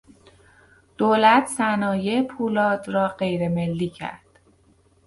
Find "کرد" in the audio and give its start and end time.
3.89-4.39